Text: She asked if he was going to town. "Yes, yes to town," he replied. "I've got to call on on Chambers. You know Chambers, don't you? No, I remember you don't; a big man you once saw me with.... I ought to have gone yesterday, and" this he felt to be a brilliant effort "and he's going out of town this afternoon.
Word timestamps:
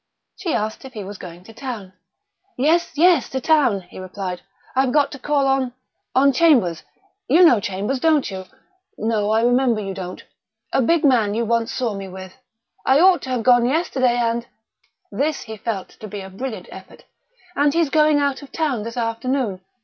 She 0.35 0.55
asked 0.55 0.83
if 0.83 0.93
he 0.93 1.03
was 1.03 1.19
going 1.19 1.43
to 1.43 1.53
town. 1.53 1.93
"Yes, 2.57 2.93
yes 2.97 3.29
to 3.29 3.39
town," 3.39 3.81
he 3.81 3.99
replied. 3.99 4.41
"I've 4.75 4.91
got 4.93 5.11
to 5.11 5.19
call 5.19 5.45
on 5.45 5.73
on 6.15 6.33
Chambers. 6.33 6.81
You 7.29 7.45
know 7.45 7.59
Chambers, 7.59 7.99
don't 7.99 8.31
you? 8.31 8.45
No, 8.97 9.29
I 9.29 9.43
remember 9.43 9.79
you 9.79 9.93
don't; 9.93 10.23
a 10.73 10.81
big 10.81 11.05
man 11.05 11.35
you 11.35 11.45
once 11.45 11.71
saw 11.71 11.93
me 11.93 12.07
with.... 12.07 12.33
I 12.83 12.99
ought 12.99 13.21
to 13.21 13.29
have 13.29 13.43
gone 13.43 13.67
yesterday, 13.67 14.17
and" 14.17 14.47
this 15.21 15.43
he 15.43 15.55
felt 15.55 15.89
to 15.99 16.07
be 16.07 16.21
a 16.21 16.31
brilliant 16.31 16.69
effort 16.71 17.03
"and 17.55 17.71
he's 17.71 17.91
going 17.91 18.17
out 18.17 18.41
of 18.41 18.51
town 18.51 18.81
this 18.81 18.97
afternoon. 18.97 19.61